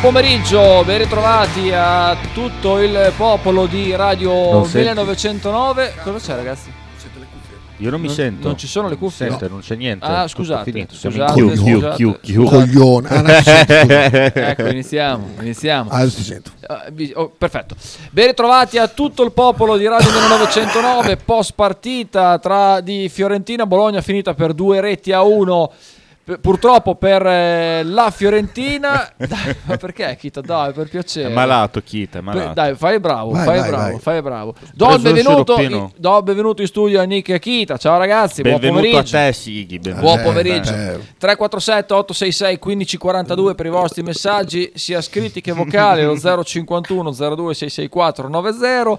[0.00, 4.88] Buon pomeriggio, ben ritrovati a tutto il popolo di Radio Non senti.
[4.88, 5.94] 1909.
[6.02, 6.72] Cosa c'è ragazzi?
[7.76, 8.46] Io non mi Non- sento.
[8.48, 9.28] non ci sono le cuffie?
[9.28, 10.04] Sente, non c'è niente.
[10.04, 10.94] Ah, scusate, finito.
[10.94, 12.44] scusate, Siamo in chiu, chiu, chiu.
[12.44, 13.08] Coglione.
[13.12, 13.28] Ah, no.
[13.30, 15.90] Ecco, iniziamo, iniziamo.
[15.90, 16.50] Ah, adesso ti sento.
[16.92, 17.74] Vi- oh, perfetto.
[18.10, 24.00] Ben ritrovati a tutto il popolo di Radio 1909 post partita tra di Fiorentina Bologna
[24.02, 25.70] finita per due reti a uno.
[26.40, 30.40] Purtroppo per eh, la Fiorentina, dai, ma perché Kita?
[30.40, 31.28] Dai, per piacere.
[31.28, 32.52] È malato, Kita, è malato.
[32.52, 33.98] Dai, fai bravo, Vai, fai vai, bravo, vai.
[33.98, 34.54] fai bravo.
[34.74, 37.78] Do il benvenuto, in, do il benvenuto in studio a Nick Kita.
[37.78, 39.16] Ciao ragazzi, buon Benvenuto a pomeriggio.
[39.16, 39.78] te, Sighi.
[39.80, 40.28] benvenuto Buon a te.
[40.28, 40.70] pomeriggio.
[40.72, 40.98] eh.
[41.18, 48.28] 347 866 1542 per i vostri messaggi, sia scritti che vocali, lo 051 02 664
[48.28, 48.98] 90.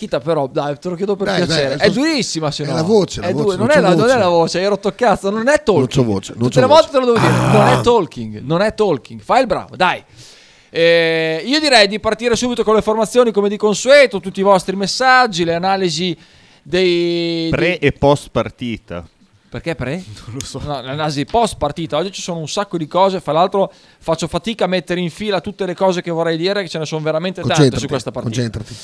[0.00, 1.74] Kita però, dai, te lo chiedo per Dai, dai, piacere.
[1.74, 2.72] sto- è durissima se è no.
[2.72, 4.14] la voce, la È voce, dura- non non, è la, non voce.
[4.14, 5.76] è la voce, hai rotto cazzo, non è talking.
[5.76, 6.92] Non c'ho voce, non Tutte le volte voce.
[6.92, 9.20] te lo devo dire, non è talking, non è talking.
[9.20, 10.02] Fai il bravo, dai.
[10.70, 14.74] Eh, io direi di partire subito con le formazioni come di consueto, tutti i vostri
[14.74, 16.16] messaggi, le analisi
[16.62, 17.48] dei...
[17.50, 19.06] Pre dei- e post partita.
[19.50, 19.96] perché pre?
[20.26, 20.60] Non lo so.
[20.64, 21.96] No, l'analisi post partita.
[21.96, 23.20] Oggi ci sono un sacco di cose.
[23.20, 26.68] Fra l'altro, faccio fatica a mettere in fila tutte le cose che vorrei dire, che
[26.68, 28.40] ce ne sono veramente tante su questa partita.
[28.40, 28.74] concentrati.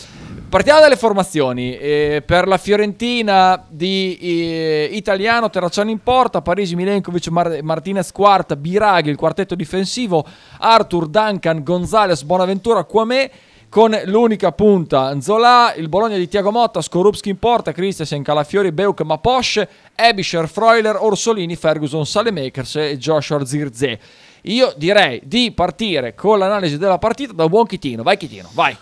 [0.49, 1.77] Partiamo dalle formazioni.
[1.77, 8.55] Eh, per la Fiorentina di eh, Italiano, Terracciano in porta, Parisi, Milenkovic, Mar- Martinez Quarta,
[8.55, 10.25] Biraghi, il quartetto difensivo,
[10.59, 13.31] Arthur, Duncan, Gonzales, Bonaventura, Quamè.
[13.69, 19.01] Con l'unica punta Nzola, il Bologna di Tiago Motta, Skorupski in porta, Christensen, Calafiori, Beuk,
[19.03, 23.99] Maposce, Ebischer, Freuler, Orsolini, Ferguson, Salemakers e Joshua Zirze.
[24.43, 28.05] Io direi di partire con l'analisi della partita da buon Chitino.
[28.05, 28.75] Vai Chitino, vai.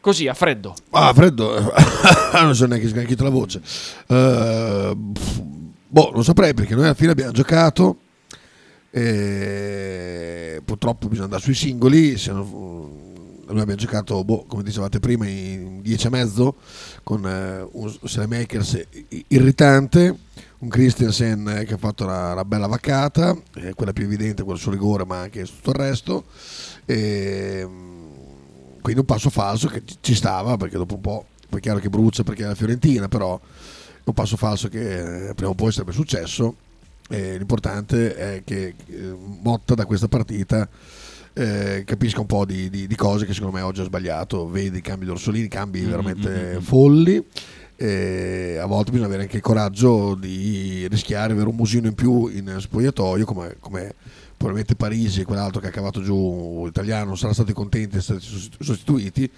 [0.00, 0.74] Così, a freddo.
[0.90, 1.72] Ah, freddo.
[2.40, 3.60] non so neanche sgranchito la voce.
[4.06, 5.40] Eh, pff,
[5.88, 7.98] boh, non saprei perché noi alla fine abbiamo giocato.
[8.90, 12.16] E purtroppo bisogna andare sui singoli.
[12.16, 13.08] Se non-
[13.52, 16.54] noi abbiamo giocato, boh, come dicevate prima, in 10 e mezzo
[17.02, 17.92] con eh, un
[18.28, 18.86] Makers
[19.28, 20.16] irritante,
[20.58, 24.58] un Christensen eh, che ha fatto una, una bella vaccata, eh, quella più evidente, quella
[24.58, 26.24] sul rigore, ma anche tutto il resto.
[26.84, 27.89] E, mm,
[28.80, 31.88] quindi un passo falso che ci- stava perché dopo un po' poi è chiaro che
[31.88, 35.72] brucia perché è la Fiorentina però è un passo falso che eh, prima o poi
[35.72, 36.56] sarebbe successo
[37.08, 40.68] e l'importante è che eh, Motta da questa partita
[41.32, 44.48] eh, capisca un po' di, di- di cose che secondo me oggi ha sbagliato.
[44.48, 47.24] Vedi i cambi di Orsolini cambi veramente folli
[47.76, 52.26] e a volte bisogna avere anche il coraggio di rischiare avere un musino in più
[52.26, 53.94] in spogliatoio come, come
[54.40, 58.20] probabilmente Parisi e quell'altro che ha cavato giù italiano non saranno stati contenti di essere
[58.20, 59.30] sostitu- sostituiti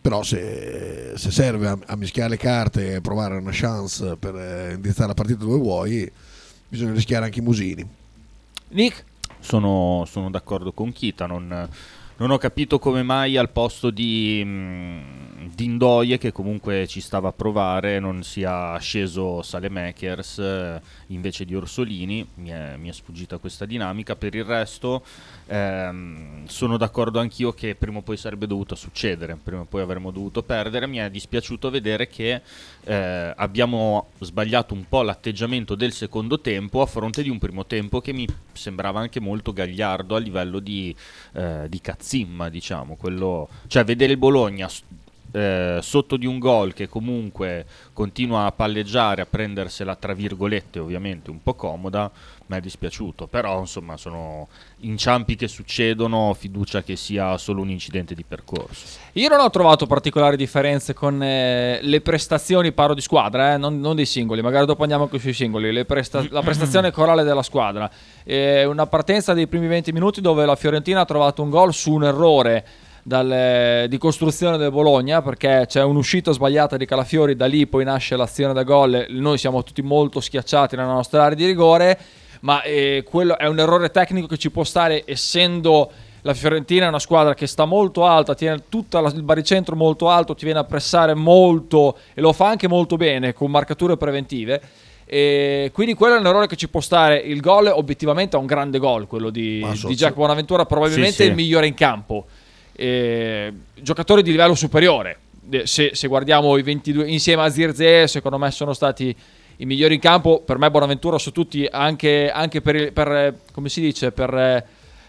[0.00, 4.72] però se, se serve a, a mischiare le carte e provare una chance per eh,
[4.72, 6.10] indirizzare la partita dove vuoi
[6.66, 7.86] bisogna rischiare anche i musini
[8.68, 9.04] Nick,
[9.40, 11.26] Sono, sono d'accordo con Kita.
[11.26, 11.68] Non,
[12.20, 17.28] non ho capito come mai al posto di, mh, di Indoie, che comunque ci stava
[17.28, 22.26] a provare, non sia sceso Salemakers eh, invece di Orsolini.
[22.34, 24.16] Mi è, mi è sfuggita questa dinamica.
[24.16, 25.02] Per il resto,
[25.46, 29.38] ehm, sono d'accordo anch'io che prima o poi sarebbe dovuto succedere.
[29.42, 30.86] Prima o poi avremmo dovuto perdere.
[30.86, 32.42] Mi è dispiaciuto vedere che
[32.84, 38.00] eh, abbiamo sbagliato un po' l'atteggiamento del secondo tempo a fronte di un primo tempo
[38.00, 40.94] che mi sembrava anche molto gagliardo a livello di,
[41.32, 42.96] eh, di cazzimma, diciamo.
[42.96, 44.68] Quello, cioè, vedere il Bologna
[45.32, 51.30] eh, sotto di un gol che comunque continua a palleggiare, a prendersela tra virgolette, ovviamente
[51.30, 52.10] un po' comoda,
[52.46, 53.26] mi è dispiaciuto.
[53.28, 54.48] Però, insomma, sono
[54.78, 58.98] inciampi che succedono, fiducia che sia solo un incidente di percorso.
[59.12, 63.80] io non ho trovato particolari differenze con eh, le prestazioni, parlo di squadra, eh, non,
[63.80, 67.90] non dei singoli, magari dopo andiamo anche sui singoli, presta- la prestazione corale della squadra.
[68.24, 71.92] Eh, una partenza dei primi 20 minuti dove la Fiorentina ha trovato un gol su
[71.92, 72.64] un errore
[73.02, 78.16] dal- di costruzione del Bologna perché c'è un'uscita sbagliata di Calafiori, da lì poi nasce
[78.16, 81.98] l'azione da gol, noi siamo tutti molto schiacciati nella nostra area di rigore,
[82.40, 85.90] ma eh, quello è un errore tecnico che ci può stare essendo
[86.22, 90.34] la Fiorentina è una squadra che sta molto alta, tiene tutto il baricentro molto alto,
[90.34, 94.60] ti viene a pressare molto e lo fa anche molto bene con marcature preventive.
[95.06, 97.16] E quindi quello è un errore che ci può stare.
[97.16, 101.22] Il gol obiettivamente è un grande gol, quello di, so- di Jack Bonaventura, probabilmente Sì,
[101.22, 101.28] sì.
[101.28, 102.26] il migliore in campo.
[102.82, 105.18] Eh, giocatori di livello superiore.
[105.64, 109.14] Se, se guardiamo i 22 insieme a Zirze, secondo me sono stati
[109.58, 110.40] i migliori in campo.
[110.40, 114.64] Per me Bonaventura su tutti, anche, anche per, per, come si dice, per,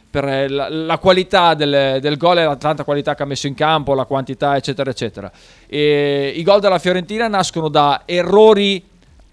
[0.09, 3.53] per la, la qualità del, del gol e la tanta qualità che ha messo in
[3.53, 5.31] campo, la quantità, eccetera, eccetera.
[5.65, 8.83] E I gol della Fiorentina nascono da errori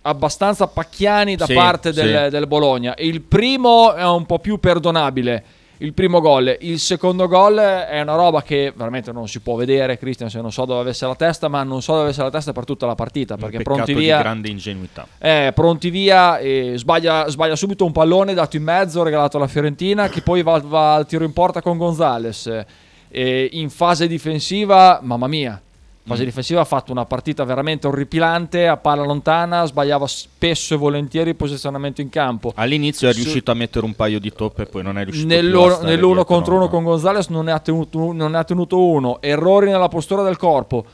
[0.03, 2.31] abbastanza pacchiani da Sì, parte del, sì.
[2.31, 2.95] del Bologna.
[2.99, 5.45] Il primo è un po' più perdonabile.
[5.79, 6.57] Il primo gol.
[6.61, 10.65] Il secondo gol è una roba che veramente non si può vedere, Christiansen non so
[10.65, 13.37] dove avesse la testa, ma non so dove avesse la testa per tutta la partita,
[13.37, 14.19] perché pronti di via...
[14.19, 15.07] grande ingenuità.
[15.19, 20.09] Eh, pronti via, e sbaglia, sbaglia subito un pallone dato in mezzo, regalato alla Fiorentina,
[20.09, 22.65] che poi va, va al tiro in porta con Gonzales.
[23.11, 25.61] E in fase difensiva, mamma mia,
[26.09, 26.27] fase Mm.
[26.27, 31.37] difensiva ha fatto una partita veramente orripilante, a palla lontana, sbagliava spesso e volentieri il
[31.37, 32.53] posizionamento in campo.
[32.57, 35.37] All'inizio è Su- riuscito a mettere un paio di toppe, poi non è riuscito a
[35.37, 36.69] Nell'uno, dietro, contro uno no.
[36.71, 39.19] con Gonzales non ne, ha tenuto, non ne ha tenuto uno.
[39.21, 40.85] Errori nella postura del corpo.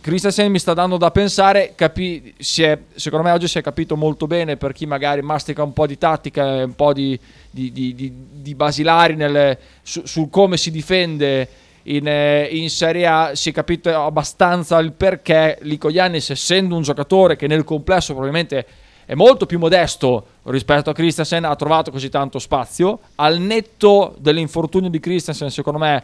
[0.00, 1.72] Christensen mi sta dando da pensare.
[1.74, 5.72] capi- è- secondo me oggi si è capito molto bene per chi magari mastica un
[5.72, 7.18] po' di tattica e un po' di,
[7.50, 11.48] di- di- di- basilari nelle- su, su come si difende
[11.86, 13.30] in, eh, in Serie A.
[13.34, 18.66] Si è capito abbastanza il perché Lico Yannis, essendo un giocatore che nel complesso probabilmente
[19.04, 22.98] è molto più modesto rispetto a Christensen, ha trovato così tanto spazio.
[23.16, 26.02] Al netto dell'infortunio di Christensen, secondo me,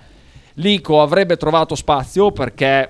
[0.55, 2.88] Lico avrebbe trovato spazio perché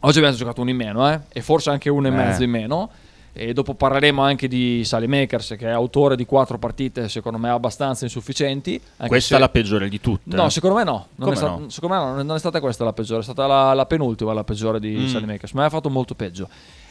[0.00, 2.14] oggi abbiamo giocato uno in meno, eh, e forse anche uno e Eh.
[2.14, 2.90] mezzo in meno.
[3.38, 8.04] E dopo parleremo anche di Salimakers, che è autore di quattro partite, secondo me, abbastanza
[8.04, 8.80] insufficienti.
[8.96, 10.34] Questa se- è la peggiore di tutte.
[10.34, 10.50] No, eh.
[10.50, 11.06] secondo me no.
[11.16, 11.68] Non, è sta- no?
[11.68, 14.42] secondo me no, non è stata questa la peggiore, è stata la, la penultima la
[14.42, 15.06] peggiore di Mm.
[15.08, 15.52] Salimakers.
[15.52, 16.48] Ma ha fatto molto peggio.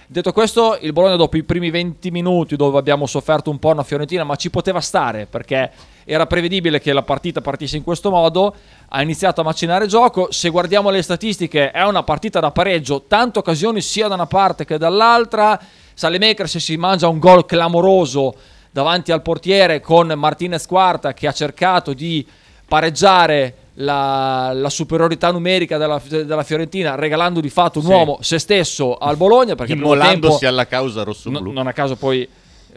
[0.08, 3.82] Detto questo, il Bologna dopo i primi 20 minuti dove abbiamo sofferto un po' una
[3.82, 5.72] Fiorentina, ma ci poteva stare perché
[6.04, 8.54] era prevedibile che la partita partisse in questo modo,
[8.88, 10.28] ha iniziato a macinare gioco.
[10.32, 14.64] Se guardiamo le statistiche è una partita da pareggio, tante occasioni sia da una parte
[14.64, 15.60] che dall'altra.
[15.96, 18.36] Salemakers si mangia un gol clamoroso
[18.70, 22.26] davanti al portiere con Martinez Quarta che ha cercato di
[22.68, 27.92] pareggiare la, la superiorità numerica della, della Fiorentina regalando di fatto un Sì.
[27.92, 31.40] uomo se stesso al Bologna perché Immolandosi tempo- alla causa rossoblu.
[31.48, 32.30] No- non a caso poi eh,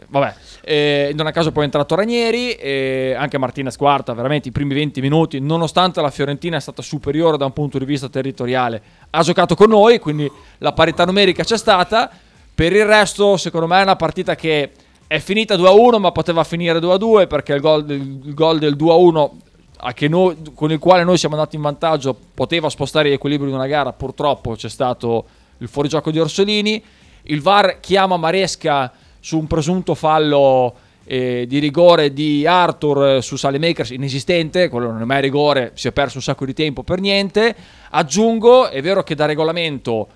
[0.07, 4.51] vabbè eh, non a caso poi è entrato Ranieri e anche Martinez Quarta veramente i
[4.51, 8.81] primi 20 minuti nonostante la Fiorentina è stata superiore da un punto di vista territoriale
[9.09, 10.29] ha giocato con noi quindi
[10.59, 12.09] la parità numerica c'è stata
[12.59, 14.71] per il resto secondo me è una partita che
[15.07, 19.29] è finita 2-1 ma poteva finire 2-2 perché il gol il gol del 2-1
[19.77, 23.47] a che noi- con il quale noi siamo andati in vantaggio poteva spostare gli equilibri
[23.47, 25.25] di una gara purtroppo c'è stato
[25.59, 26.83] il fuorigioco di Orsolini
[27.23, 28.91] il VAR chiama Maresca
[29.21, 30.73] su un presunto fallo
[31.05, 35.87] eh, di rigore di Arthur eh, su Salemakers inesistente, quello non è mai rigore, si
[35.87, 37.55] è perso un sacco di tempo per niente.
[37.89, 40.07] Aggiungo, è vero che da regolamento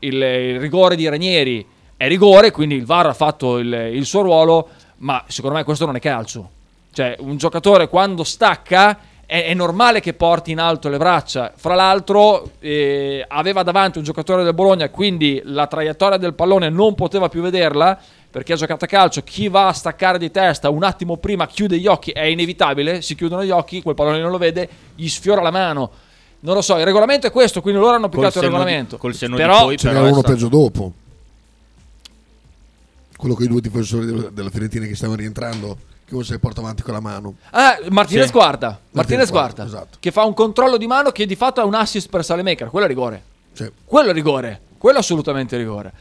[0.00, 1.66] il, il rigore di Ranieri
[2.02, 4.68] è rigore, quindi il VAR ha fatto il, il suo ruolo,
[4.98, 6.50] ma secondo me questo non è calcio.
[6.92, 11.52] Cioè, un giocatore quando stacca è, è normale che porti in alto le braccia.
[11.54, 16.96] Fra l'altro, eh, aveva davanti un giocatore del Bologna, quindi la traiettoria del pallone non
[16.96, 17.96] poteva più vederla
[18.28, 19.22] perché ha giocato a calcio.
[19.22, 23.00] Chi va a staccare di testa un attimo prima chiude gli occhi, è inevitabile.
[23.00, 25.88] Si chiudono gli occhi, quel pallone non lo vede, gli sfiora la mano.
[26.40, 28.96] Non lo so, il regolamento è questo, quindi loro hanno applicato il senno di- regolamento.
[28.98, 30.92] col senno Però, di poi, Ce però n'era uno stato- peggio dopo.
[33.22, 36.60] Quello con i due difensori della, Fiorentina che stavano rientrando, che uno se li porta
[36.60, 37.36] avanti con la mano.
[37.50, 38.32] Ah, Martinez Sì.
[38.32, 39.98] guarda, Martinez guarda, esatto.
[40.00, 42.86] che fa un controllo di mano che di fatto è un assist per Salemaker, quello
[42.86, 43.22] è rigore.
[43.54, 45.92] Cioè, Quello è rigore, quello è assolutamente rigore.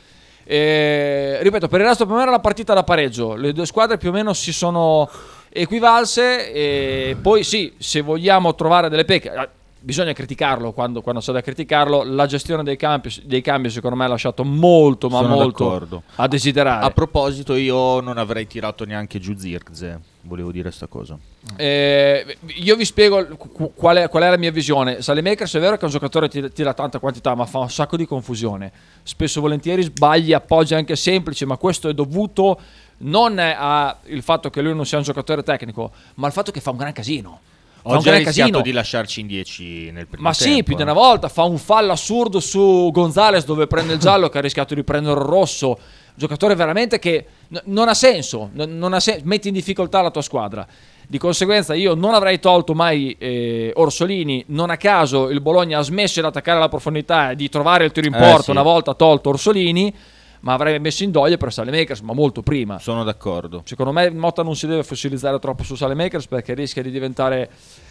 [0.43, 3.99] E, ripeto, per il resto per me era una partita da pareggio, le due squadre
[3.99, 5.07] più o meno si sono
[5.49, 9.49] equivalse e poi sì, se vogliamo trovare delle pecche,
[9.81, 14.05] bisogna criticarlo quando, quando c'è da criticarlo, la gestione dei campi, dei cambi secondo me
[14.05, 16.03] ha lasciato molto ma Sono molto d'accordo.
[16.15, 16.85] a desiderare.
[16.85, 19.99] A proposito, io non avrei tirato neanche giù Zirkze.
[20.23, 21.17] Volevo dire sta cosa.
[21.55, 25.01] Eh, io vi spiego qu- qual è, qual è la mia visione.
[25.01, 27.69] Salemakers è vero che è un giocatore che tira, tira tanta quantità, ma fa un
[27.71, 28.71] sacco di confusione.
[29.01, 32.59] Spesso e volentieri sbaglia appoggi anche semplici, ma questo è dovuto
[33.03, 36.69] non al fatto che lui non sia un giocatore tecnico, ma al fatto che fa
[36.69, 37.39] un gran casino.
[37.83, 38.61] Oggi ha gran rischiato casino.
[38.61, 40.53] di lasciarci in 10 nel primo Ma tempo.
[40.55, 40.83] sì, più di eh.
[40.83, 44.73] una volta fa un fallo assurdo su Gonzales dove prende il giallo che ha rischiato
[44.75, 45.77] di prendere il rosso.
[46.13, 50.11] Giocatore veramente che n- non ha senso, n- non ha sen- metti in difficoltà la
[50.11, 50.67] tua squadra.
[51.07, 55.81] Di conseguenza io non avrei tolto mai eh, Orsolini, non a caso il Bologna ha
[55.81, 58.51] smesso di attaccare alla profondità e di trovare il tiro in Eh, porto sì.
[58.51, 59.93] una volta tolto Orsolini,
[60.41, 62.79] ma avrei messo in doglie per Salemakers, ma molto prima.
[62.79, 63.61] Sono d'accordo.
[63.65, 67.49] Secondo me Motta non si deve fossilizzare troppo su Salemakers perché rischia di diventare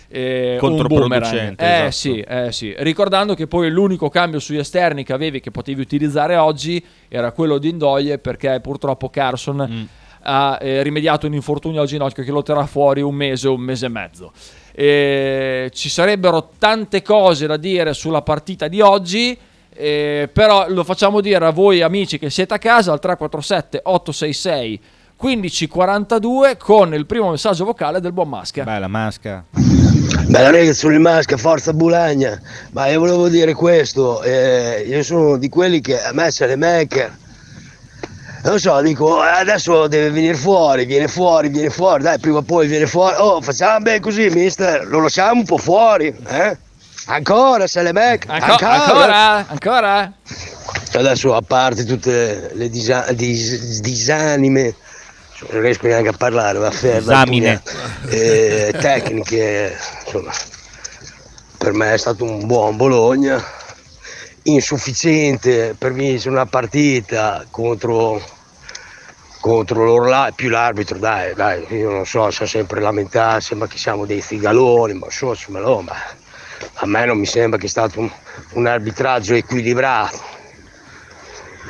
[0.09, 1.65] eh, Controproducente.
[1.65, 1.91] Eh esatto.
[1.93, 2.75] sì, eh sì.
[2.79, 7.59] Ricordando che poi l'unico cambio sugli esterni che avevi che potevi utilizzare oggi era quello
[7.59, 9.85] di Indoie perché purtroppo Carson Mm.
[10.23, 13.87] ha eh, rimediato un infortunio al ginocchio che lo terrà fuori un mese, un mese
[13.87, 14.33] e mezzo.
[14.73, 19.39] E ci sarebbero tante cose da dire sulla partita di oggi.
[19.75, 24.81] Eh, però lo facciamo dire a voi amici che siete a casa al 347 866
[25.21, 28.65] 1542 con il primo messaggio vocale del buon Masca.
[28.65, 29.45] Beh, la masca.
[29.51, 32.41] Bella ragazzi, sono il maschio, forza Bulagna.
[32.71, 36.57] Ma io volevo dire questo, eh, io sono di quelli che a me se le
[36.57, 37.19] maker.
[38.45, 42.67] Non so, dico, adesso deve venire fuori, viene fuori, viene fuori, dai, prima o poi
[42.67, 43.17] viene fuori.
[43.19, 46.57] Oh, facciamo bene così, mister, lo lasciamo un po' fuori, eh?
[47.07, 48.85] Ancora, se le maker, Anco- ancora.
[48.85, 49.47] ancora?
[49.49, 50.13] Ancora?
[50.93, 54.75] Adesso a parte tutte le disa- dis- disanime,
[55.49, 56.69] non riesco neanche a parlare, va.
[56.69, 57.63] Disamine.
[58.09, 60.31] Eh, tecniche, insomma,
[61.59, 63.43] per me è stato un buon Bologna,
[64.43, 68.21] insufficiente per vincere una partita contro,
[69.41, 74.07] contro l'Orla, più l'arbitro, dai, dai, io non so, sa sempre lamentarsi, ma che siamo
[74.07, 75.95] dei figaloni, ma so, insomma, no, ma
[76.75, 78.11] a me non mi sembra che sia stato un,
[78.55, 80.39] un arbitraggio equilibrato.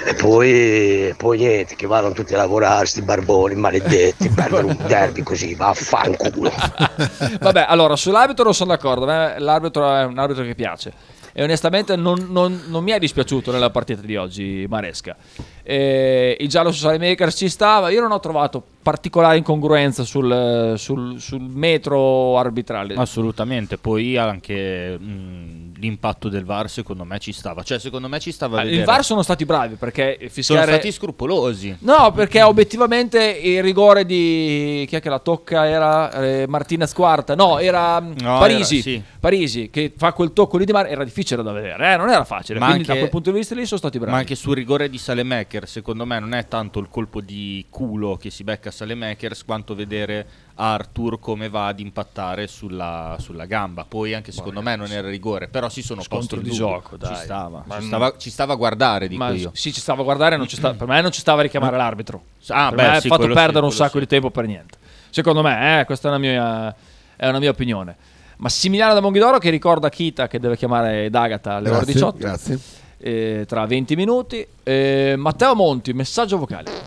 [0.03, 5.23] E poi, poi niente, che vadano tutti a lavorare, sti barboni maledetti, perdere un derby
[5.23, 6.51] così, vaffanculo.
[7.39, 9.05] Vabbè, allora sull'arbitro non sono d'accordo.
[9.05, 10.93] L'arbitro è un arbitro che piace.
[11.33, 15.17] E onestamente non, non- non mi è dispiaciuto nella partita di oggi, Maresca.
[15.63, 17.91] Eh, il giallo su Makers ci stava.
[17.91, 22.95] Io non ho trovato particolare incongruenza sul, sul- sul metro arbitrale.
[22.95, 27.63] Assolutamente, poi anche mh, l'impatto del VAR secondo me ci stava.
[27.63, 28.85] Cioè, secondo me ci stava Ah, il.
[28.85, 30.73] VAR sono stati bravi perché sono fischiare.
[30.73, 31.77] stati scrupolosi.
[31.81, 37.35] No, perché obiettivamente il rigore di chi è che la tocca era eh, Martinez Quarta.
[37.35, 38.75] No, era mm, No, Parisi.
[38.75, 39.03] era- sì.
[39.21, 42.25] Parisi che fa quel tocco lì di mare era difficile da vedere, eh, non era
[42.25, 42.59] facile.
[42.59, 44.13] Ma Quindi anche- da quel punto di vista lì sono stati bravi.
[44.13, 48.17] Ma anche sul rigore di Salemaker, secondo me non è tanto il colpo di culo
[48.17, 50.27] che si becca a Salemakers quanto vedere
[50.61, 53.87] Arthur come va ad impattare sulla, sulla gamba.
[53.89, 56.67] Poi anche secondo me non era rigore, però si sono posti in di dubbio.
[56.67, 57.17] gioco, dai.
[57.17, 59.51] Ci stava, ci stava, ci stava a guardare, dico Ma io.
[59.55, 61.77] sì, ci stava a guardare, non ci sta- per me non ci stava a richiamare
[61.79, 62.23] l'arbitro.
[62.49, 63.99] Ah, per beh, me ha sì, fatto quello perdere sì, un sacco sì.
[64.01, 64.77] di tempo per niente.
[65.09, 66.75] Secondo me, eh, questa è una mia,
[67.17, 67.97] è una mia opinione.
[68.37, 72.59] Massimiliano da Monghidoro che ricorda Kita che deve chiamare D'Agata alle ore Grazie, 18 grazie.
[72.99, 74.47] eh, tra 20 minuti.
[74.63, 76.80] Eh, Matteo Monti, messaggio vocale.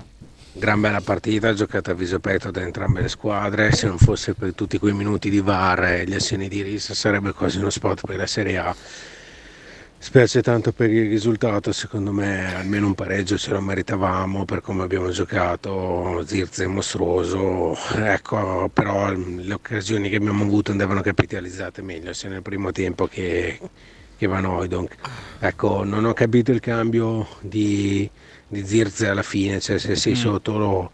[0.55, 3.71] Gran bella partita, giocata a viso aperto da entrambe le squadre.
[3.71, 7.33] Se non fosse per tutti quei minuti di VAR e gli assegni di rissa, sarebbe
[7.33, 8.75] quasi uno spot per la Serie A.
[9.97, 14.83] Spiace tanto per il risultato, secondo me almeno un pareggio ce lo meritavamo per come
[14.83, 16.23] abbiamo giocato.
[16.23, 22.43] Zirze è mostruoso, ecco, però le occasioni che abbiamo avuto andavano capitalizzate meglio sia nel
[22.43, 23.59] primo tempo che,
[24.17, 24.87] che Van.
[25.39, 28.07] Ecco, non ho capito il cambio di,
[28.53, 30.91] di Zirze alla fine, cioè se sei sotto lo,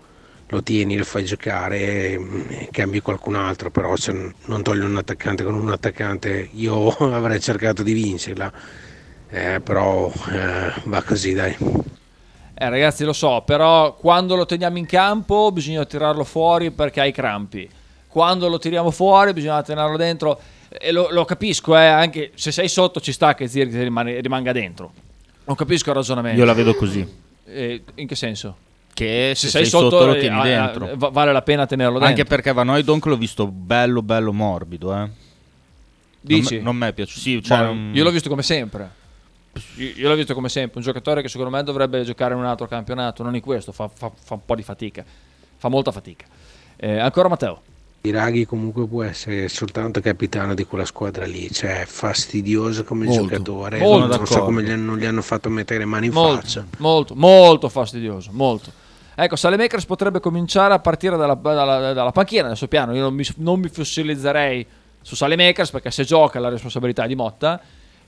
[0.47, 5.43] lo tieni, lo fai giocare e cambi qualcun altro, però se non togli un attaccante
[5.43, 8.51] con un attaccante io avrei cercato di vincerla,
[9.29, 11.55] eh, però eh, va così dai.
[12.61, 17.11] Eh, ragazzi, lo so, però quando lo teniamo in campo bisogna tirarlo fuori perché hai
[17.11, 17.69] crampi.
[18.07, 20.39] Quando lo tiriamo fuori bisogna tenerlo dentro.
[20.67, 24.91] E lo, lo capisco, eh, anche se sei sotto ci sta che rimane- rimanga dentro.
[25.45, 26.39] Non capisco il ragionamento.
[26.39, 27.07] Io la vedo così.
[27.51, 28.57] Eh, in che senso?
[28.93, 30.85] Che se, Se sei, sotto, lo eh, tieni ah, dentro.
[30.91, 32.09] ah, va- vale la pena tenerlo dentro.
[32.09, 34.93] Anche perché Van Hooijdonk l'ho visto bello, bello morbido.
[34.95, 35.09] Eh.
[36.21, 36.55] Dici?
[36.55, 37.19] Non, non mi è piaciuto.
[37.19, 38.97] Sì, cioè, Ma mm, Io l'ho visto come sempre.
[39.75, 40.77] Io, io l'ho visto come sempre.
[40.79, 43.71] Un giocatore che secondo me dovrebbe giocare in un altro campionato, non in questo.
[43.71, 45.03] Fa, fa- fa un po' di fatica.
[45.57, 46.25] Fa molta fatica.
[46.75, 47.61] Eh, ancora Matteo.
[48.01, 53.21] Iraghi comunque può essere soltanto capitano di quella squadra lì, cioè è fastidioso come Molto.
[53.23, 54.07] giocatore, Molto.
[54.07, 54.43] non so D'accordo.
[54.45, 56.65] come gli hanno, gli hanno fatto mettere le mani in molto, faccia.
[56.77, 58.29] molto, molto fastidioso.
[58.33, 58.71] Molto.
[59.15, 62.95] Ecco, Salemakers potrebbe cominciare a partire dalla, dalla- dalla panchina adesso piano.
[62.95, 64.65] Io non mi, non mi fossilizzerei
[65.01, 67.59] su Salemakers perché se gioca la responsabilità è di Motta.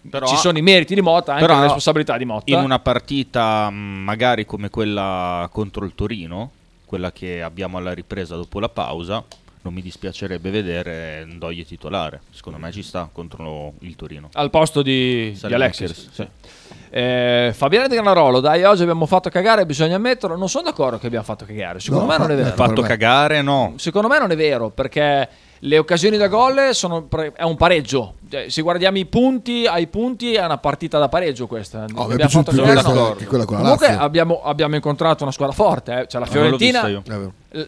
[0.09, 2.49] Però- Ci sono i meriti di Motta, anche però la responsabilità di Motta.
[2.49, 6.49] in una partita mh, magari come quella contro il Torino,
[6.85, 9.21] quella che abbiamo alla ripresa dopo la pausa,
[9.61, 12.21] non mi dispiacerebbe vedere Ndoye titolare.
[12.31, 14.29] Secondo me ci sta contro il Torino.
[14.33, 16.09] al posto di, di Salemakers, Alexis.
[16.11, 16.27] sì.
[16.93, 20.35] Eh, Fabiano Di Granarolo, dai, oggi abbiamo fatto cagare, bisogna ammetterlo.
[20.35, 21.79] Non sono d'accordo che abbiamo fatto cagare.
[21.79, 22.55] Secondo No, me non è fa- vero.
[22.55, 23.73] fa- Fatto cagare, no.
[23.77, 25.29] Secondo me non è vero perché
[25.63, 28.15] le occasioni da gol sono pre- è un pareggio.
[28.29, 31.85] Cioè, se guardiamo i punti, ai punti è una partita da pareggio questa.
[31.95, 33.15] Oh, Abbiamo fatto più cagare, questa no.
[33.15, 35.91] che quella con la Comunque abbiamo, abbiamo incontrato una squadra forte.
[36.01, 36.07] eh.
[36.09, 37.01] Cioè, la Ah, Fiorentina,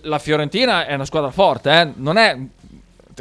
[0.02, 1.92] la Fiorentina è una squadra forte, eh.
[1.96, 2.38] non è,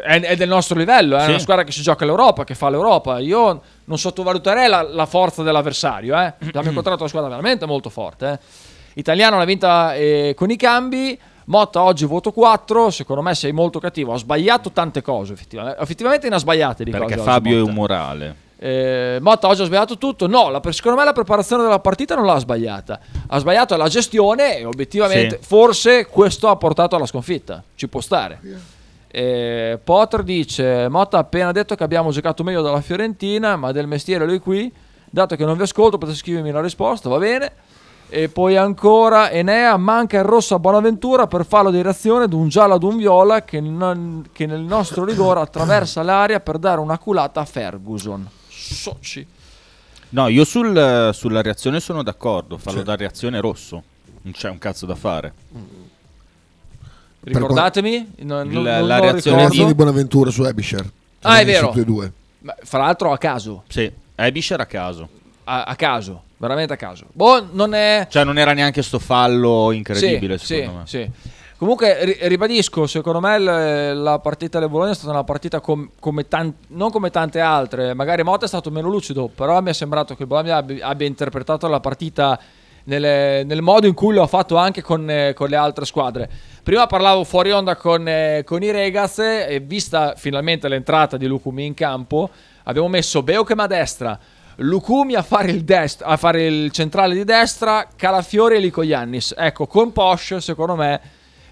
[0.00, 1.28] è, è del nostro livello, è Sì.
[1.30, 3.18] una squadra che si gioca l'Europa, che fa l'Europa.
[3.18, 6.34] Io non sottovaluterei la, la forza dell'avversario, eh.
[6.46, 8.30] abbiamo incontrato una squadra veramente molto forte.
[8.32, 8.38] eh.
[8.94, 11.18] Italiano l'ha vinta eh, con i cambi.
[11.46, 16.28] Motta oggi voto 4, secondo me sei molto cattivo, ha sbagliato tante cose effettivamente, effettivamente
[16.28, 17.70] ne ha sbagliate di Perché cose oggi, Fabio è Motta.
[17.72, 18.36] umorale.
[18.58, 20.28] Eh, Motta oggi ha sbagliato tutto.
[20.28, 23.00] No, la- secondo me la preparazione della partita non l'ha sbagliata.
[23.26, 25.46] Ha sbagliato la gestione e obiettivamente Sì.
[25.48, 27.60] forse questo ha portato alla sconfitta.
[27.74, 28.38] Ci può stare.
[29.14, 33.86] Eh, Potter dice: Motta ha appena detto che abbiamo giocato meglio dalla Fiorentina, ma del
[33.86, 34.72] mestiere lui qui.
[35.10, 37.52] Dato che non vi ascolto, potete scrivermi la risposta, va bene.
[38.08, 42.48] E poi ancora Enea manca il rosso a Bonaventura per farlo di reazione ad un
[42.48, 46.98] giallo ad un viola che, non- che nel nostro rigore attraversa l'area per dare una
[46.98, 48.26] culata a Ferguson.
[48.48, 49.26] Soci.
[50.10, 52.56] No, io sul- sulla reazione sono d'accordo.
[52.58, 52.84] Fallo Sì.
[52.84, 53.82] da reazione rosso.
[54.22, 55.32] Non c'è un cazzo da fare.
[57.24, 58.12] Ricordatemi?
[58.20, 59.66] Non- Il- non- la non lo reazione ricordo.
[59.66, 60.84] Di Bonaventura su Ebisher.
[61.22, 61.72] Ah, è vero.
[62.40, 65.08] Ma, Fra l'altro a caso, Sì, Ebisher a caso.
[65.44, 67.04] a, a caso, veramente a caso.
[67.12, 68.08] Boh, non è...
[68.10, 71.10] Cioè, non era neanche sto fallo incredibile, sì, secondo sì, me.
[71.14, 71.30] sì.
[71.56, 75.90] Comunque ri- ribadisco, secondo me l- la partita del Bologna è stata una partita com-
[76.00, 79.72] come tan- non come tante altre, magari Motta è stato meno lucido, però mi è
[79.72, 82.36] sembrato che il Bologna abbia, abbia interpretato la partita
[82.84, 86.28] nelle- nel modo in cui lo ha fatto anche con, eh, con le altre squadre.
[86.62, 91.66] Prima parlavo fuori onda con, eh, con i Regas e vista finalmente l'entrata di Lukumi
[91.66, 92.30] in campo,
[92.64, 94.16] abbiamo messo Beochem a destra,
[94.56, 99.34] Lukumi a fare, il dest- a fare il centrale di destra, Calafiori e Lico Iannis.
[99.36, 101.00] Ecco, con Porsche, secondo me,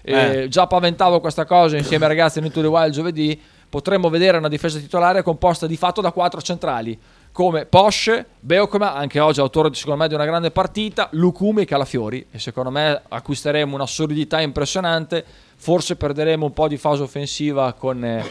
[0.01, 0.47] eh, Eh.
[0.47, 3.37] già paventavo questa cosa insieme ai ragazzi di Into the Wild giovedì,
[3.67, 6.97] potremmo vedere una difesa titolare composta di fatto da quattro centrali,
[7.31, 12.25] come Porsche, Beokema, anche oggi autore secondo me di una grande partita, Lukumi e Calafiori,
[12.29, 15.23] e secondo me acquisteremo una solidità impressionante,
[15.55, 18.23] forse perderemo un po' di fase offensiva con, eh,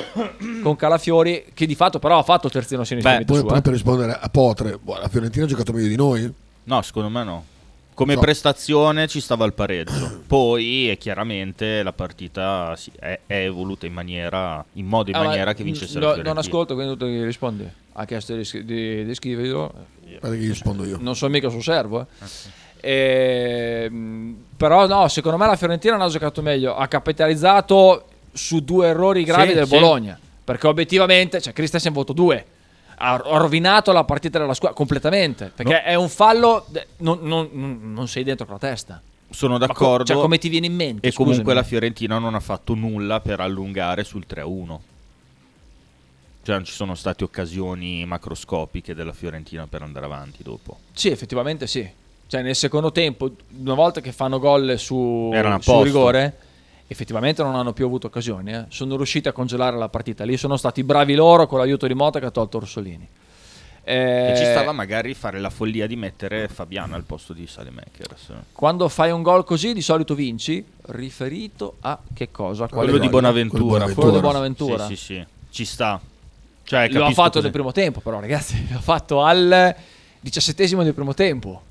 [0.63, 3.59] con Calafiori, che di fatto però ha fatto il terzino sinistro Beh, Poi, sua, poi
[3.59, 3.63] eh.
[3.63, 6.35] per rispondere a Potre, la Fiorentina ha giocato meglio di noi.
[6.65, 7.45] No, secondo me no.
[7.95, 8.21] Come No.
[8.21, 10.23] prestazione ci stava il pareggio.
[10.27, 15.17] Poi, eh, chiaramente, la partita si- è, è evoluta in maniera, in modo e in
[15.17, 16.35] Ah, ma maniera che vincesse no- la Fiorentina.
[16.35, 17.69] Non ascolto, quindi tu gli rispondi.
[17.93, 19.73] Ha chiesto di, di, di scriverlo.
[20.19, 20.97] Guarda che gli rispondo io.
[21.01, 22.01] non sono mica sul servo.
[22.01, 22.59] eh.
[22.83, 28.89] Ehm, però no, secondo me la Fiorentina non ha giocato meglio, ha capitalizzato su due
[28.89, 29.75] errori gravi Sì, del sì.
[29.79, 32.45] Bologna, perché obiettivamente, cioè Christensen voto 2,
[33.03, 36.67] ha, rovinato la partita della squadra completamente, perché è un fallo,
[36.99, 39.01] non, non- non- sei dentro con la testa.
[39.31, 40.05] Sono Ma co- d'accordo.
[40.05, 41.07] cioè, come ti viene in mente?
[41.09, 41.61] E comunque scusami?
[41.61, 44.79] la Fiorentina non ha fatto nulla per allungare sul 3-1.
[46.43, 50.79] Cioè non ci sono state occasioni macroscopiche della Fiorentina per andare avanti dopo.
[50.93, 51.89] Sì, effettivamente sì.
[52.27, 56.39] Cioè, nel secondo tempo, una volta che fanno gol su, su rigore,
[56.91, 58.53] effettivamente non hanno più avuto occasioni.
[58.53, 58.65] eh.
[58.69, 60.25] Sono riusciti a congelare la partita.
[60.25, 63.07] Lì sono stati bravi loro con l'aiuto di Mota che ha tolto Orsolini.
[63.83, 68.33] Eh, E ci stava magari fare la follia di mettere Fabiano al posto di Salemakers.
[68.53, 70.65] Quando fai un gol così, di solito vinci.
[70.87, 72.67] Riferito a che cosa?
[72.67, 73.09] Quale Quello di?
[73.09, 73.89] Bonaventura.
[73.93, 74.87] Quello di Bonaventura.
[74.87, 75.27] Sì, sì, sì.
[75.51, 76.01] Ci sta.
[76.65, 77.43] Cioè, Lo ha fatto cos'è.
[77.43, 78.67] nel primo tempo, però, ragazzi.
[78.71, 79.75] L'ha fatto al
[80.21, 81.63] diciassettesimo del primo tempo.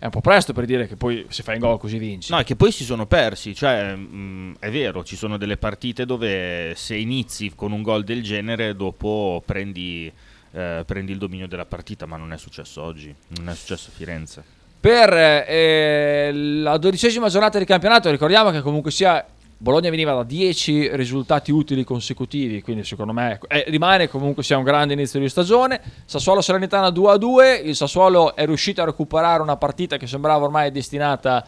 [0.00, 2.30] È un po' presto per dire che poi se fai un gol così vinci.
[2.30, 6.06] No, è che poi si sono persi, cioè mh, è vero, ci sono delle partite
[6.06, 10.10] dove se inizi con un gol del genere dopo prendi,
[10.52, 13.92] eh, prendi il dominio della partita, ma non è successo oggi, non è successo a
[13.96, 14.44] Firenze.
[14.80, 19.26] Per eh, la dodicesima giornata di campionato, ricordiamo che comunque sia
[19.60, 24.62] Bologna veniva da 10 risultati utili consecutivi, quindi secondo me eh, rimane comunque sia un
[24.62, 25.80] grande inizio di stagione.
[26.04, 30.44] Sassuolo Salernitana 2 a 2, il Sassuolo è riuscito a recuperare una partita che sembrava
[30.44, 31.44] ormai destinata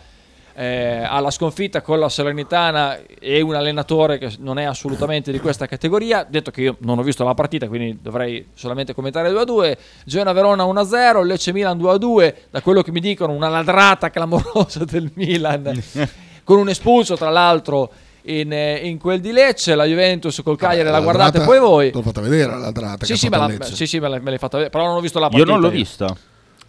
[0.54, 5.66] eh, alla sconfitta con la Salernitana e un allenatore che non è assolutamente di questa
[5.66, 6.26] categoria.
[6.28, 9.78] Detto che io non ho visto la partita, quindi dovrei solamente commentare 2 a 2.
[10.04, 12.36] Genoa Verona 1 a 0, Lecce Milan 2 a 2.
[12.50, 15.80] Da quello che mi dicono, una ladrata clamorosa del Milan
[16.50, 17.90] con un espulso, tra l'altro.
[18.24, 21.90] In, eh, in quel di Lecce, la Juventus col Cagliari la guardate Ladrata- poi voi.
[21.90, 23.06] L'ho fatta vedere la drata.
[23.06, 25.26] Sì, sì, me, la- sì, sì, me l'hai fatta vedere, però non ho visto la
[25.26, 25.52] Io partita.
[25.52, 26.14] non l'ho vista.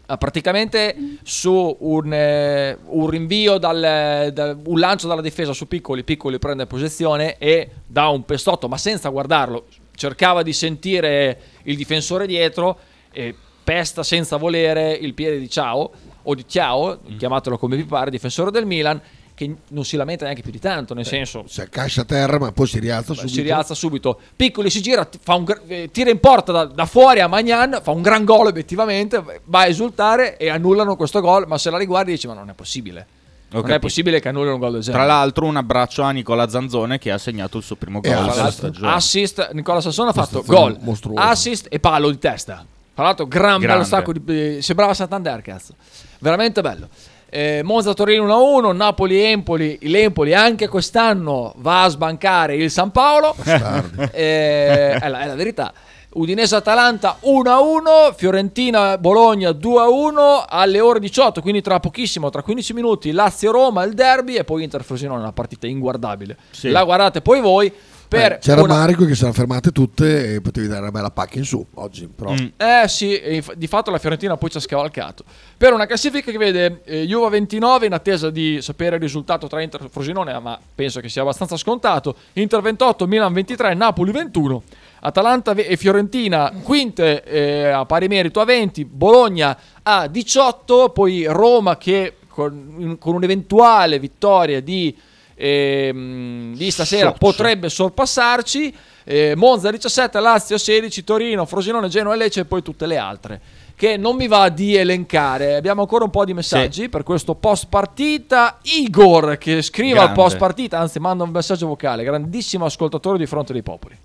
[0.05, 6.03] Ah, praticamente su un, eh, un rinvio dal, da- un lancio dalla difesa su Piccoli,
[6.05, 12.27] Piccoli prende posizione e dà un pestotto, ma senza guardarlo, cercava di sentire il difensore
[12.27, 12.77] dietro
[13.11, 15.91] e pesta senza volere il piede di Ciao
[16.23, 18.99] o di Ciao, chiamatelo come vi pare, difensore del Milan,
[19.41, 22.51] che non si lamenta neanche più di tanto, nel senso Si accascia a terra, ma
[22.51, 23.33] poi si rialza subito.
[23.33, 24.19] si rialza subito.
[24.35, 28.01] Piccoli si gira, un eh, tira in porta da, da fuori a Magnan, fa un
[28.03, 32.27] gran gol obiettivamente, va a esultare e annullano questo gol, ma se la riguardi dici
[32.27, 33.07] ma non è possibile.
[33.49, 35.03] non è possibile che annullino un gol del genere.
[35.03, 38.51] Tra l'altro un abbraccio a Nicola Zanzone che ha segnato il suo primo gol della
[38.51, 38.91] stagione.
[38.91, 41.29] assist, Nicola Sassone ha fatto gol, mostruosa.
[41.29, 42.63] assist e palo di testa.
[42.93, 43.85] Tra l'altro gran bello Grande.
[43.85, 45.73] stacco di, eh, sembrava Santander cazzo.
[46.19, 46.89] Veramente bello.
[47.33, 53.33] Eh, Monza Torino 1-1, Napoli Empoli, l'Empoli anche quest'anno va a sbancare il San Paolo.
[54.11, 55.73] Eh, è, la, è la verità.
[56.13, 63.11] Udinese Atalanta 1-1, Fiorentina Bologna 2-1 alle ore 18, quindi tra pochissimo, tra 15 minuti
[63.11, 66.35] Lazio Roma il derby e poi Inter Frosinone, una partita inguardabile.
[66.49, 66.69] Sì.
[66.69, 67.71] La guardate poi voi.
[68.11, 71.11] Per Eh, c'era una- Marico che si erano fermate tutte e potevi dare una bella
[71.11, 72.09] pacca in su oggi.
[72.13, 72.33] Però.
[72.33, 72.47] Mm.
[72.57, 75.23] Eh sì, inf- di fatto la Fiorentina poi ci ha scavalcato.
[75.55, 79.61] Per una classifica che vede eh, Juve 29 in attesa di sapere il risultato tra
[79.61, 82.15] Inter e Frosinone, ma penso che sia abbastanza scontato.
[82.33, 84.61] Inter 28, Milan 23, Napoli 21.
[85.03, 91.77] Atalanta e Fiorentina quinte eh, a pari merito a 20, Bologna a 18, poi Roma
[91.77, 94.95] che con, con un'eventuale vittoria di,
[95.41, 97.17] ehm, di stasera Scioccia.
[97.17, 98.75] potrebbe sorpassarci.
[99.03, 103.41] Eh, Monza 17, Lazio 16, Torino, Frosinone, Genoa e Lecce e poi tutte le altre.
[103.75, 105.55] Che non mi va di elencare.
[105.55, 108.59] Abbiamo ancora un po' di messaggi per questo post partita.
[108.61, 110.21] Igor che scrive al Grande.
[110.21, 112.03] post partita, anzi manda un messaggio vocale.
[112.03, 113.97] Grandissimo ascoltatore di Fronte dei Popoli.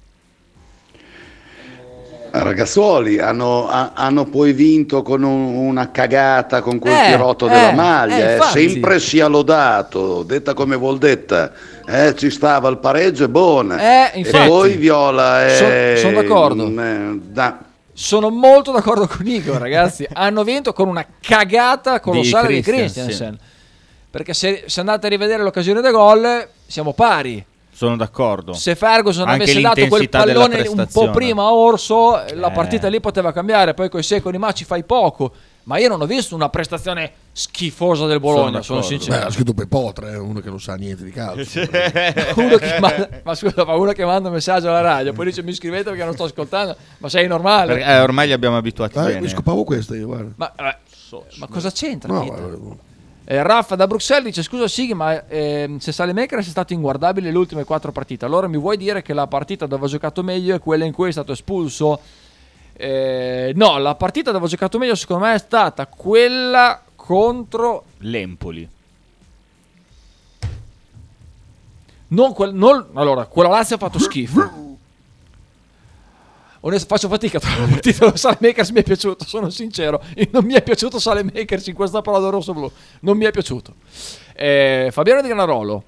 [2.31, 7.51] Ragazzuoli hanno, ha- hanno poi vinto con un- una cagata con quel Eh, tirotto eh,
[7.51, 8.17] della maglia.
[8.17, 8.33] eh, eh.
[8.37, 8.69] infatti.
[8.71, 11.53] Sempre sia lodato, detta come vuol detta.
[11.87, 13.79] Eh, ci stava il pareggio, è buona.
[14.13, 14.45] Eh, infatti.
[14.45, 15.95] e poi Viola è...
[15.95, 16.67] Son- son d'accordo.
[16.69, 17.59] mm, eh, da-
[17.93, 20.07] Sono molto d'accordo con Igor, ragazzi.
[20.13, 23.39] Hanno vinto con una cagata colossale di Di Christensen, Christensen.
[24.11, 27.45] Perché se, se andate a rivedere l'occasione da gol, siamo pari.
[27.77, 28.55] Sono d'accordo.
[28.55, 32.53] Se Ferguson Anche avesse dato quel pallone un po' prima a Orso, la Eh.
[32.53, 33.75] partita lì poteva cambiare.
[33.75, 35.31] Poi coi secoli ma ci fai poco.
[35.65, 38.81] Ma io non ho visto una prestazione schifosa del Bologna, sono.
[38.81, 39.27] Beh, sincero.
[39.27, 41.61] ha scritto Pepotre, uno che non sa niente di calcio.
[42.41, 45.43] uno che manda, ma scusa, ma uno che manda un messaggio alla radio, poi dice
[45.43, 47.75] mi scrivete perché non sto ascoltando, ma sei normale?
[47.75, 49.21] Perché, eh, ormai li abbiamo abituati Eh, bene.
[49.21, 50.31] mi scopavo questa io, guarda.
[50.37, 50.77] Ma, eh,
[51.39, 52.13] ma cosa c'entra?
[52.13, 52.79] No,
[53.29, 57.37] Eh, Raffa da Bruxelles dice scusa Sighi ma ehm, se Salemaker è stato inguardabile le
[57.37, 60.61] ultime quattro partite allora mi vuoi dire che la partita dove ha giocato meglio è
[60.61, 61.99] quella in cui è stato espulso?
[62.73, 67.85] Eh, no, la partita dove ha giocato meglio secondo me è stata quella contro...
[67.99, 68.69] L'Empoli.
[72.09, 74.66] Non quel, non- allora, quella Lazio ha fatto schifo.
[76.67, 80.03] Onest- faccio fatica a trovare la partita dove Salemakers mi è piaciuto, sono sincero.
[80.33, 82.71] Non mi è piaciuto Salemakers in questa parola rosso-blu.
[83.01, 83.75] Non mi è piaciuto.
[84.35, 85.85] Eh, Fabiano Di Granarolo.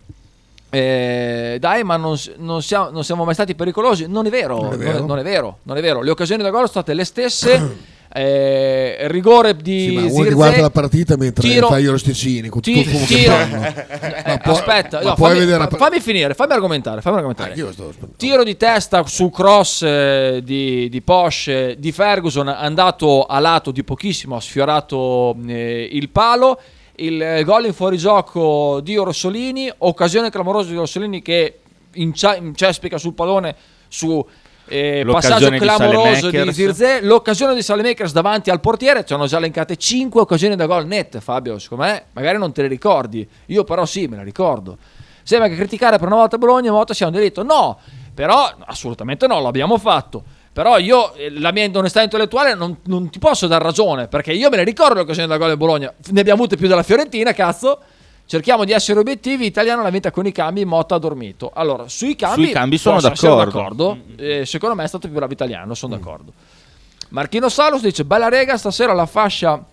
[0.70, 4.06] Eh, dai, ma non, non siamo, non siamo mai stati pericolosi.
[4.06, 5.06] Non è vero, Non è non è, vero.
[5.06, 6.02] non è vero, non è vero.
[6.02, 7.96] Le occasioni da gol sono state le stesse.
[8.10, 12.62] Eh, rigore di Sì, ma Zirze, guarda la partita mentre tiro- fai gli orosticini con
[12.62, 13.34] tutto ti- il fumo che tiro-.
[13.34, 17.50] Eh, può- aspetta, no, fammi, vedere fammi finire, fammi argomentare, fammi argomentare.
[17.50, 17.92] Anch'io sto.
[18.16, 23.84] Tiro di testa sul cross eh, di, di Porsche di Ferguson, andato a lato di
[23.84, 26.58] pochissimo, ha sfiorato eh, il palo.
[27.00, 31.58] Il eh, gol in fuorigioco di Orsolini, occasione clamorosa di Orsolini che
[31.92, 33.54] incespica sul pallone
[33.86, 34.24] su
[34.68, 36.54] eh, passaggio L'occasione di clamoroso di Saelemaekers.
[36.54, 37.00] Zirze.
[37.02, 41.18] L'occasione di Salemakers davanti al portiere, ci hanno già elencate 5 occasioni da gol net,
[41.18, 41.58] Fabio.
[41.58, 44.76] Secondo me, magari non te le ricordi, io però sì, me le ricordo.
[45.22, 47.42] Sembra che criticare per una volta Bologna, una volta sia un diritto.
[47.42, 47.78] No,
[48.14, 50.22] però assolutamente no, l'abbiamo fatto.
[50.52, 54.50] Però io, eh, la mia onestà intellettuale, non, non ti posso dar ragione, perché io
[54.50, 55.92] me ne ricordo le occasioni da gol del Bologna.
[56.10, 57.80] Ne abbiamo avute più della Fiorentina, cazzo.
[58.28, 59.46] Cerchiamo di essere obiettivi.
[59.46, 61.50] Italiano la vinta con i cambi, Motta ha dormito.
[61.54, 63.36] Allora, sui cambi, Sui cambi sono d'accordo.
[63.44, 63.98] d'accordo.
[64.16, 66.32] Eh, secondo me è stato più bravo italiano, sono d'accordo.
[67.08, 69.64] Marchino Salus dice: Bella rega, stasera la fascia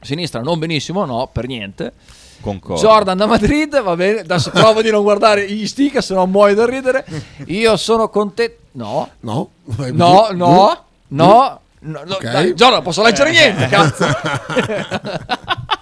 [0.00, 1.92] sinistra non benissimo, no, per niente.
[2.40, 2.80] Concordo.
[2.80, 4.20] Jordan da Madrid, va bene.
[4.20, 7.04] Adesso provo di non guardare gli sticker, se no muoio da ridere.
[7.48, 8.56] Io sono contento.
[8.72, 9.50] No, No?
[9.66, 10.80] No, no, no.
[11.08, 12.22] no, no, Ok.
[12.22, 14.06] dai, Jordan, non posso leggere niente, cazzo.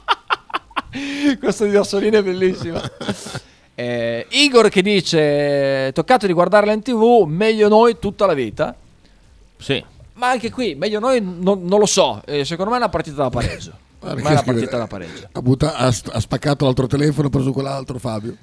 [1.38, 2.81] Questo di Orsolini è bellissimo.
[3.79, 8.74] Eh, Igor che dice: Toccato di guardarla in tv, meglio noi tutta la vita.
[9.57, 9.85] Sì.
[10.14, 12.20] Ma anche qui, meglio noi, non, non lo so.
[12.27, 13.70] Eh, secondo me è una partita da pareggio.
[14.01, 15.29] Che è una partita da pareggio.
[15.31, 18.37] Ha, butta- ha ha spaccato l'altro telefono, ha preso quell'altro Fabio.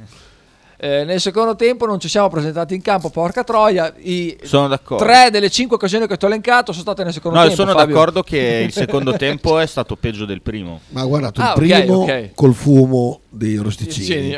[0.77, 3.93] Eh, nel secondo tempo non ci siamo presentati in campo, porca troia.
[3.97, 5.03] I Sono d'accordo.
[5.05, 7.61] tre delle cinque occasioni che ti ho elencato sono state nel secondo No, tempo.
[7.61, 7.93] sono Fabio.
[7.93, 10.81] d'accordo che il secondo tempo è stato peggio del primo.
[10.89, 12.29] Ma Ah, il ok, primo ok.
[12.35, 14.37] col fumo dei rosticini.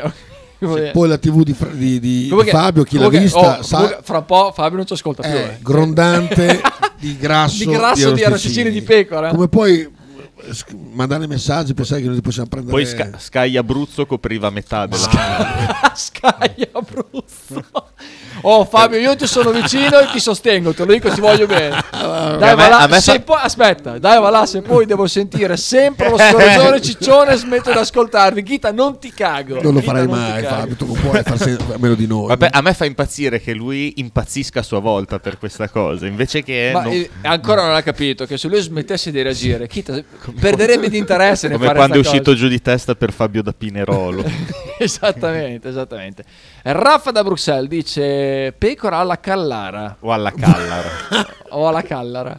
[0.92, 4.18] Poi la tv di, di- di Comunque- Fabio, chi l'ha comunque- vista oh, sa, fra
[4.18, 5.30] un po' Fabio non ci ascolta più.
[5.30, 5.58] è eh.
[5.62, 6.60] grondante
[6.98, 9.28] di grasso Di grasso di arrosticini di pecora.
[9.30, 9.90] Come eh, sc-
[10.92, 15.92] mandare messaggi pensare che noi ti possiamo prendere Poi Sca- Sky Abruzzo copriva metà della...
[15.94, 17.64] Sky Abruzzo.
[18.42, 21.76] Oh Fabio, io ti sono vicino e ti sostengo, te lo dico, ti voglio bene.
[21.90, 26.08] Dai, va là, se fa- poi- aspetta, dai, va là, se poi devo sentire sempre
[26.10, 28.42] lo scorreggione ciccione, smetto di ascoltarvi.
[28.42, 29.60] Ghita, non ti cago.
[29.60, 30.42] non lo Ghita, farai non mai.
[30.42, 33.40] Fabio tu non puoi far se- a meno di noi Vabbè, a me fa impazzire
[33.40, 36.70] che lui impazzisca a sua volta per questa cosa, invece che...
[36.72, 40.00] Ma non- eh, ancora non ha capito che se lui smettesse di reagire, Ghita
[40.38, 42.36] perderebbe di interesse nel Come fare quando è uscito cosa.
[42.36, 44.24] giù di testa per Fabio da Pinerolo.
[44.78, 46.24] esattamente, esattamente.
[46.62, 50.90] Raffa da Bruxelles dice pecora alla Callara O alla Callara.
[51.50, 52.38] o alla Callara.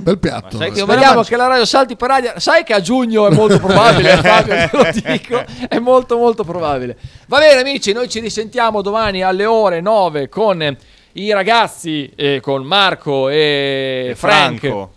[0.00, 0.56] Bel piatto.
[0.56, 0.82] sai che eh.
[0.82, 2.38] Speriamo che la radio salti per aria.
[2.40, 5.44] Sai che a giugno è molto probabile, Fabio, te lo dico.
[5.68, 6.96] È molto molto probabile.
[7.26, 10.76] Va bene amici, noi ci risentiamo domani alle ore 9 con
[11.12, 14.58] i ragazzi, eh, con Marco e Frank.
[14.60, 14.92] Franco.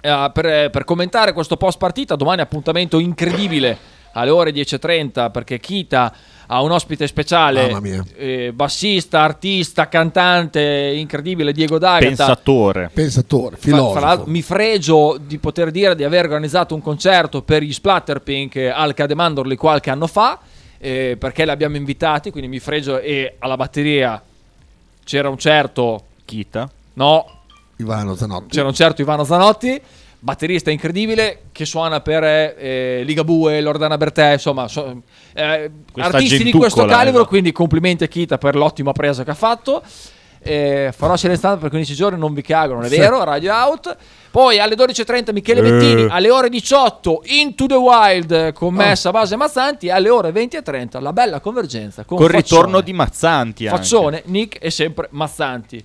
[0.00, 2.14] eh, per, per commentare questo post partita.
[2.16, 6.12] Domani appuntamento incredibile alle ore 10.30 perché Kita
[6.48, 7.76] ha un ospite speciale,
[8.16, 12.04] eh, bassista, artista, cantante, incredibile Diego D'Agata.
[12.06, 12.90] Pensatore.
[12.92, 13.98] Pensatore, Fra- filosofo.
[13.98, 18.70] fra l'altro mi fregio di poter dire di aver organizzato un concerto per gli Splatterpink
[18.72, 20.38] al Cademandorli qualche anno fa
[20.78, 24.22] eh, perché li abbiamo invitati, quindi mi fregio e alla batteria
[25.04, 26.70] c'era un certo Kita.
[26.94, 27.30] no,
[27.78, 28.48] Ivano Zanotti.
[28.54, 29.80] c'era un certo Ivano Zanotti,
[30.26, 36.84] batterista incredibile che suona per eh, Ligabue, Lordana Bertè, insomma, so- eh, artisti di questo
[36.84, 37.26] calibro, esatto.
[37.28, 39.82] quindi complimenti a Kita per l'ottima presa che ha fatto.
[40.40, 42.98] Eh, farò silenzio per 15 giorni, non vi cago, non è Sì.
[42.98, 43.96] vero, Radio Out.
[44.30, 45.70] Poi alle 12.30 Michele Eh.
[45.70, 48.76] Bettini, alle ore 18 Into the Wild eh, con Oh.
[48.76, 52.82] Messa Base Mazzanti, alle ore 20.30 la bella convergenza con, Con ritorno Faccione.
[52.84, 53.66] di Mazzanti.
[53.66, 53.76] anche.
[53.78, 55.84] Faccione, Nick e sempre Mazzanti.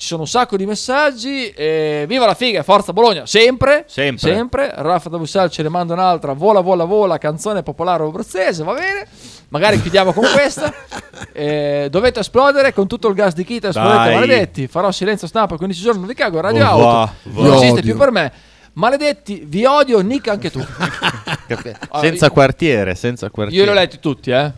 [0.00, 1.50] Ci sono un sacco di messaggi.
[1.50, 3.84] eh, viva la figa, forza Bologna, sempre.
[3.86, 4.32] Sempre.
[4.32, 4.72] Sempre.
[4.74, 6.32] Raffa da Bussal ce ne manda un'altra.
[6.32, 9.06] Vola, vola, vola, canzone popolare abruzzese, va bene.
[9.48, 10.72] Magari chiudiamo con questa.
[11.32, 13.68] Eh, dovete esplodere con tutto il gas di Kita.
[13.68, 14.14] Esplodete, Dai.
[14.14, 14.66] maledetti.
[14.68, 16.40] Farò silenzio stampa 15 giorni, non vi cago.
[16.40, 17.12] Radio Oh, Auto.
[17.24, 18.32] va, Non esiste più per me.
[18.72, 20.64] Maledetti, vi odio, Nick anche tu.
[21.90, 23.64] Allora, Senza quartiere, senza quartiere.
[23.64, 24.50] io li ho letti tutti, eh.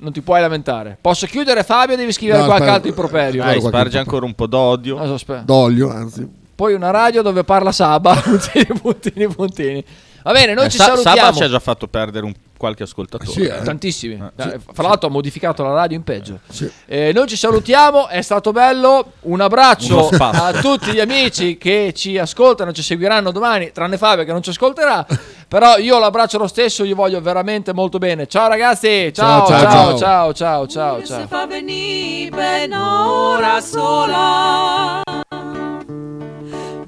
[0.00, 0.96] Non ti puoi lamentare.
[1.00, 1.94] Posso chiudere Fabio?
[1.96, 3.42] Devi scrivere No, qualche altro improperio.
[3.42, 3.98] Sparge punto.
[3.98, 4.98] ancora un po' d'odio.
[4.98, 5.42] Aspetta.
[5.42, 6.28] D'olio, anzi.
[6.54, 8.14] Poi una radio dove parla Saba.
[8.20, 9.84] puntini, puntini, puntini.
[10.22, 11.16] Va bene, noi Eh, ci Sa- salutiamo.
[11.18, 13.30] Saba ci ha già fatto perdere un- qualche ascoltatore.
[13.30, 13.62] Sì, eh.
[13.62, 14.22] Tantissimi.
[14.36, 16.40] Eh, Eh, Fra l'altro ha modificato la radio in peggio.
[16.50, 16.70] Sì.
[16.84, 19.12] Eh, noi ci salutiamo, è stato bello.
[19.20, 24.32] Un abbraccio a tutti gli amici che ci ascoltano, ci seguiranno domani, tranne Fabio che
[24.32, 25.06] non ci ascolterà.
[25.48, 28.26] Però io l'abbraccio lo stesso, gli voglio veramente molto bene.
[28.26, 31.20] Ciao ragazzi, ciao Ciao, ciao ciao, ciao ciao ciao ciao.
[31.20, 35.00] se fa venire ben ora sola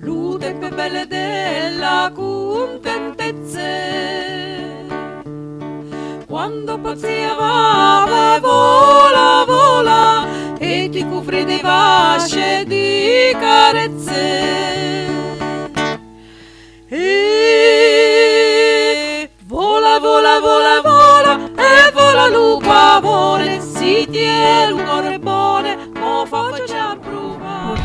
[0.01, 3.61] Lute più belle della contentezza
[6.43, 10.27] quando pazzia pazziavame vola, vola
[10.59, 15.07] e ti cuffri di vasce di carezze.
[16.89, 18.11] E
[19.45, 26.99] vola, vola, vola, vola e vola lupa amore, si tiene un cuore buono, mo faccia
[27.01, 27.83] provare.